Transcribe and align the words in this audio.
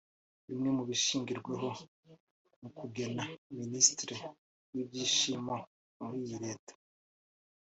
Bimwe 0.47 0.69
mu 0.77 0.83
bishingirwaho 0.89 1.69
mu 2.61 2.69
kugena 2.77 3.23
Minisitiri 3.59 4.15
w’Ibyishimo 4.71 5.55
muri 5.97 6.17
iyi 6.25 6.37
Leta 6.45 6.73